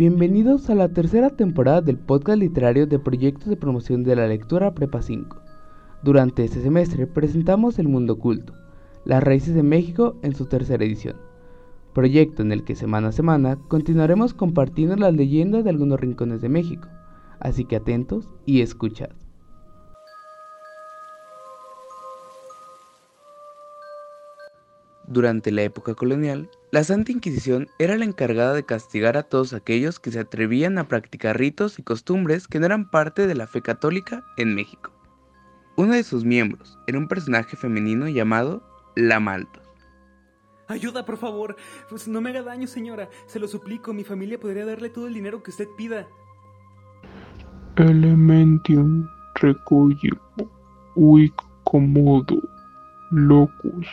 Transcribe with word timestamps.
Bienvenidos 0.00 0.70
a 0.70 0.74
la 0.74 0.88
tercera 0.88 1.28
temporada 1.28 1.82
del 1.82 1.98
podcast 1.98 2.38
literario 2.38 2.86
de 2.86 2.98
proyectos 2.98 3.50
de 3.50 3.58
promoción 3.58 4.02
de 4.02 4.16
la 4.16 4.26
lectura 4.26 4.74
Prepa 4.74 5.02
5. 5.02 5.36
Durante 6.02 6.42
este 6.42 6.62
semestre 6.62 7.06
presentamos 7.06 7.78
El 7.78 7.88
Mundo 7.88 8.14
Oculto, 8.14 8.54
las 9.04 9.22
raíces 9.22 9.54
de 9.54 9.62
México 9.62 10.16
en 10.22 10.34
su 10.34 10.46
tercera 10.46 10.82
edición, 10.82 11.16
proyecto 11.92 12.40
en 12.40 12.50
el 12.50 12.64
que 12.64 12.76
semana 12.76 13.08
a 13.08 13.12
semana 13.12 13.58
continuaremos 13.68 14.32
compartiendo 14.32 14.96
las 14.96 15.12
leyendas 15.12 15.64
de 15.64 15.68
algunos 15.68 16.00
rincones 16.00 16.40
de 16.40 16.48
México, 16.48 16.88
así 17.38 17.66
que 17.66 17.76
atentos 17.76 18.32
y 18.46 18.62
escuchad. 18.62 19.10
Durante 25.10 25.50
la 25.50 25.62
época 25.62 25.96
colonial, 25.96 26.48
la 26.70 26.84
Santa 26.84 27.10
Inquisición 27.10 27.66
era 27.80 27.98
la 27.98 28.04
encargada 28.04 28.54
de 28.54 28.64
castigar 28.64 29.16
a 29.16 29.24
todos 29.24 29.52
aquellos 29.52 29.98
que 29.98 30.12
se 30.12 30.20
atrevían 30.20 30.78
a 30.78 30.86
practicar 30.86 31.36
ritos 31.36 31.80
y 31.80 31.82
costumbres 31.82 32.46
que 32.46 32.60
no 32.60 32.66
eran 32.66 32.88
parte 32.88 33.26
de 33.26 33.34
la 33.34 33.48
fe 33.48 33.60
católica 33.60 34.24
en 34.36 34.54
México. 34.54 34.92
Uno 35.76 35.94
de 35.94 36.04
sus 36.04 36.24
miembros 36.24 36.78
era 36.86 36.96
un 36.96 37.08
personaje 37.08 37.56
femenino 37.56 38.06
llamado 38.08 38.62
La 38.94 39.18
Maltos. 39.18 39.68
Ayuda, 40.68 41.04
por 41.04 41.16
favor. 41.16 41.56
Pues 41.88 42.06
no 42.06 42.20
me 42.20 42.30
haga 42.30 42.42
daño, 42.42 42.68
señora. 42.68 43.08
Se 43.26 43.40
lo 43.40 43.48
suplico. 43.48 43.92
Mi 43.92 44.04
familia 44.04 44.38
podría 44.38 44.64
darle 44.64 44.90
todo 44.90 45.08
el 45.08 45.14
dinero 45.14 45.42
que 45.42 45.50
usted 45.50 45.66
pida. 45.76 46.06
Elementium 47.74 49.08
recullo, 49.34 50.20
uic 50.94 51.34
comodo, 51.64 52.40
locus, 53.10 53.88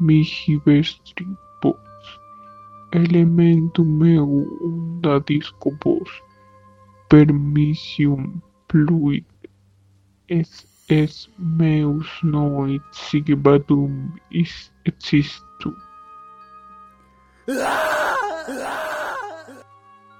mihi 0.00 0.56
vos, 0.64 1.00
elementum 2.92 3.88
meum 3.98 5.00
vos, 5.02 6.10
permissium 7.08 8.42
pluit, 8.68 9.26
es 10.28 10.66
es 10.88 11.30
meus 11.38 12.06
noit 12.22 12.82
sigbatum 12.92 14.12
is 14.30 14.70
existu. 14.84 15.72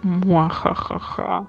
Muajajaja. 0.03 1.47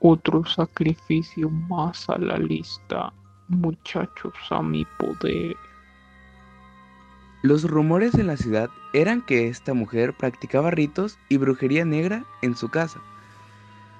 Otro 0.00 0.44
sacrificio 0.44 1.48
más 1.48 2.08
a 2.10 2.18
la 2.18 2.36
lista, 2.36 3.12
muchachos 3.48 4.34
a 4.50 4.62
mi 4.62 4.84
poder. 4.98 5.56
Los 7.46 7.62
rumores 7.62 8.14
en 8.14 8.26
la 8.26 8.36
ciudad 8.36 8.70
eran 8.92 9.24
que 9.24 9.46
esta 9.46 9.72
mujer 9.72 10.16
practicaba 10.16 10.72
ritos 10.72 11.16
y 11.28 11.36
brujería 11.36 11.84
negra 11.84 12.26
en 12.42 12.56
su 12.56 12.70
casa. 12.70 13.00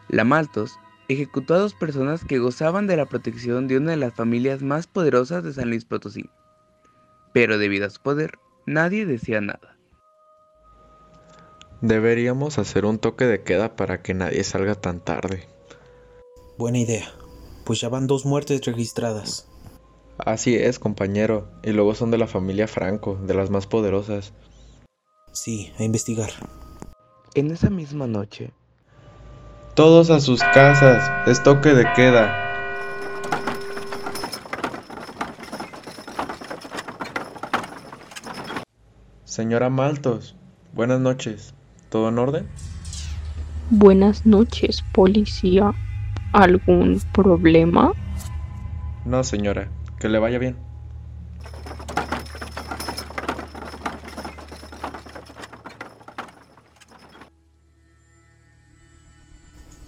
La 0.09 0.25
Maltos 0.25 0.81
ejecutó 1.07 1.55
a 1.55 1.59
dos 1.59 1.73
personas 1.73 2.25
que 2.25 2.41
gozaban 2.41 2.89
de 2.89 2.97
la 2.97 3.07
protección 3.07 3.69
de 3.69 3.77
una 3.77 3.93
de 3.93 3.99
las 3.99 4.15
familias 4.15 4.63
más 4.63 4.89
poderosas 4.89 5.45
de 5.45 5.53
San 5.53 5.69
Luis 5.69 5.85
Potosí. 5.85 6.29
Pero 7.33 7.57
debido 7.57 7.87
a 7.87 7.91
su 7.91 8.03
poder, 8.03 8.41
nadie 8.67 9.07
decía 9.07 9.41
nada. 9.41 9.79
Deberíamos 11.83 12.59
hacer 12.59 12.85
un 12.85 12.99
toque 12.99 13.27
de 13.27 13.45
queda 13.45 13.77
para 13.77 14.03
que 14.03 14.13
nadie 14.13 14.43
salga 14.43 14.75
tan 14.75 14.99
tarde. 14.99 15.47
Buena 16.59 16.79
idea, 16.79 17.13
pues 17.65 17.81
ya 17.81 17.89
van 17.91 18.09
dos 18.09 18.27
muertes 18.27 18.65
registradas. 18.65 19.49
Así 20.19 20.55
es, 20.55 20.79
compañero. 20.79 21.49
Y 21.63 21.73
luego 21.73 21.95
son 21.95 22.11
de 22.11 22.19
la 22.19 22.27
familia 22.27 22.67
Franco, 22.69 23.19
de 23.23 23.35
las 23.35 23.51
más 23.51 23.67
poderosas. 23.67 24.33
Sí, 25.33 25.73
a 25.79 25.83
investigar. 25.83 26.31
En 27.35 27.51
esa 27.51 27.69
misma 27.69 28.07
noche. 28.07 28.53
Todos 29.75 30.09
a 30.11 30.21
sus 30.21 30.41
casas. 30.41 31.29
Es 31.29 31.43
toque 31.43 31.75
de 31.75 31.85
queda. 31.95 32.43
Señora 39.25 39.69
Maltos, 39.69 40.35
buenas 40.73 40.99
noches. 40.99 41.53
¿Todo 41.91 42.09
en 42.09 42.19
orden? 42.19 42.49
Buenas 43.69 44.25
noches, 44.25 44.83
policía. 44.95 45.75
¿Algún 46.33 47.03
problema? 47.13 47.93
No, 49.05 49.23
señora. 49.23 49.69
Que 49.99 50.09
le 50.09 50.19
vaya 50.19 50.39
bien. 50.39 50.57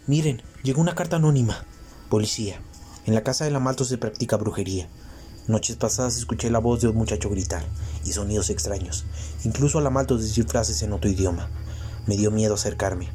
Miren, 0.06 0.42
llegó 0.62 0.80
una 0.80 0.94
carta 0.94 1.16
anónima. 1.16 1.64
Policía. 2.08 2.60
En 3.04 3.14
la 3.14 3.22
casa 3.22 3.44
de 3.44 3.50
la 3.50 3.60
Malto 3.60 3.84
se 3.84 3.98
practica 3.98 4.36
brujería. 4.36 4.88
Noches 5.46 5.76
pasadas 5.76 6.16
escuché 6.16 6.50
la 6.50 6.58
voz 6.58 6.80
de 6.80 6.88
un 6.88 6.96
muchacho 6.96 7.28
gritar 7.28 7.64
y 8.04 8.12
sonidos 8.12 8.48
extraños. 8.48 9.04
Incluso 9.44 9.78
a 9.78 9.82
la 9.82 9.90
Malto 9.90 10.16
decir 10.16 10.46
frases 10.46 10.82
en 10.82 10.94
otro 10.94 11.10
idioma. 11.10 11.48
Me 12.06 12.16
dio 12.16 12.30
miedo 12.30 12.54
acercarme 12.54 13.08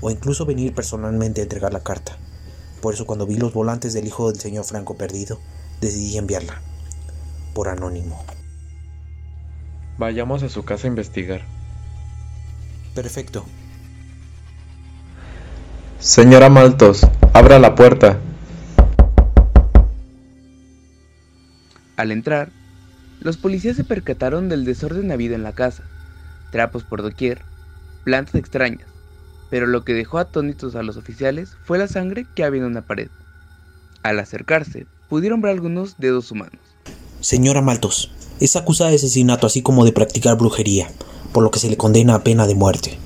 o 0.00 0.10
incluso 0.10 0.46
venir 0.46 0.74
personalmente 0.74 1.40
a 1.40 1.44
entregar 1.44 1.72
la 1.72 1.82
carta. 1.82 2.16
Por 2.80 2.94
eso 2.94 3.06
cuando 3.06 3.26
vi 3.26 3.36
los 3.36 3.52
volantes 3.52 3.92
del 3.92 4.06
hijo 4.06 4.30
del 4.30 4.40
señor 4.40 4.64
Franco 4.64 4.96
perdido, 4.96 5.38
decidí 5.80 6.18
enviarla. 6.18 6.60
Por 7.54 7.68
anónimo. 7.68 8.24
Vayamos 9.98 10.42
a 10.42 10.48
su 10.48 10.64
casa 10.64 10.86
a 10.86 10.90
investigar. 10.90 11.42
Perfecto. 12.94 13.44
Señora 15.98 16.48
Maltos, 16.48 17.06
abra 17.32 17.58
la 17.58 17.74
puerta. 17.74 18.18
Al 21.96 22.12
entrar, 22.12 22.50
los 23.20 23.36
policías 23.36 23.76
se 23.76 23.82
percataron 23.82 24.48
del 24.48 24.64
desorden 24.64 25.10
habido 25.10 25.34
en 25.34 25.42
la 25.42 25.52
casa. 25.52 25.82
Trapos 26.52 26.84
por 26.84 27.02
doquier, 27.02 27.42
plantas 28.04 28.36
extrañas, 28.36 28.86
pero 29.50 29.66
lo 29.66 29.84
que 29.84 29.94
dejó 29.94 30.18
atónitos 30.18 30.76
a 30.76 30.84
los 30.84 30.96
oficiales 30.96 31.56
fue 31.64 31.78
la 31.78 31.88
sangre 31.88 32.26
que 32.36 32.44
había 32.44 32.60
en 32.60 32.68
una 32.68 32.82
pared. 32.82 33.08
Al 34.04 34.20
acercarse, 34.20 34.86
pudieron 35.08 35.40
ver 35.40 35.52
algunos 35.52 35.98
dedos 35.98 36.30
humanos. 36.30 36.60
Señora 37.20 37.62
Maltos, 37.62 38.12
es 38.40 38.56
acusada 38.56 38.90
de 38.90 38.96
asesinato 38.96 39.46
así 39.46 39.62
como 39.62 39.84
de 39.84 39.92
practicar 39.92 40.36
brujería, 40.36 40.88
por 41.32 41.42
lo 41.42 41.50
que 41.50 41.58
se 41.58 41.68
le 41.68 41.76
condena 41.76 42.14
a 42.14 42.24
pena 42.24 42.46
de 42.46 42.54
muerte. 42.54 42.98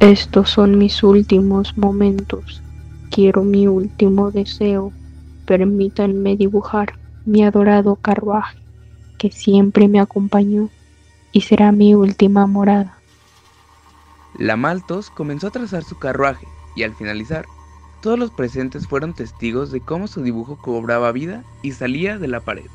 Estos 0.00 0.50
son 0.50 0.78
mis 0.78 1.02
últimos 1.02 1.76
momentos. 1.76 2.62
Quiero 3.10 3.42
mi 3.42 3.66
último 3.66 4.30
deseo. 4.30 4.92
Permítanme 5.46 6.36
dibujar 6.36 6.94
mi 7.24 7.42
adorado 7.42 7.96
carruaje, 7.96 8.58
que 9.18 9.30
siempre 9.30 9.88
me 9.88 9.98
acompañó 9.98 10.68
y 11.32 11.40
será 11.40 11.72
mi 11.72 11.94
última 11.94 12.46
morada. 12.46 12.98
La 14.38 14.56
Maltos 14.56 15.10
comenzó 15.10 15.48
a 15.48 15.50
trazar 15.50 15.82
su 15.82 15.98
carruaje 15.98 16.46
y 16.76 16.84
al 16.84 16.94
finalizar, 16.94 17.46
todos 18.00 18.18
los 18.18 18.30
presentes 18.30 18.86
fueron 18.86 19.14
testigos 19.14 19.70
de 19.72 19.80
cómo 19.80 20.06
su 20.06 20.22
dibujo 20.22 20.58
cobraba 20.60 21.12
vida 21.12 21.44
y 21.62 21.72
salía 21.72 22.18
de 22.18 22.28
la 22.28 22.40
pared. 22.40 22.66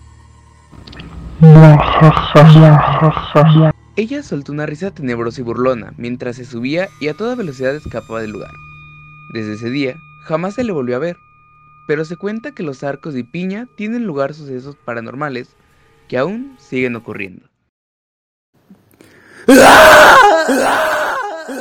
Ella 3.96 4.24
soltó 4.24 4.52
una 4.52 4.66
risa 4.66 4.92
tenebrosa 4.92 5.42
y 5.42 5.44
burlona 5.44 5.94
mientras 5.98 6.38
se 6.38 6.46
subía 6.46 6.90
y 7.00 7.08
a 7.08 7.14
toda 7.14 7.36
velocidad 7.36 7.76
escapaba 7.76 8.22
del 8.22 8.32
lugar. 8.32 8.52
Desde 9.34 9.54
ese 9.54 9.70
día, 9.70 9.96
jamás 10.24 10.56
se 10.56 10.64
le 10.64 10.72
volvió 10.72 10.96
a 10.96 11.00
ver, 11.00 11.18
pero 11.88 12.06
se 12.06 12.16
cuenta 12.16 12.54
que 12.54 12.64
los 12.64 12.84
arcos 12.84 13.14
de 13.14 13.24
piña 13.24 13.68
tienen 13.76 14.06
lugar 14.06 14.34
sucesos 14.34 14.76
paranormales 14.76 15.50
que 16.08 16.18
aún 16.18 16.56
siguen 16.60 16.96
ocurriendo. 16.96 17.48
¡Ah! 19.48 20.33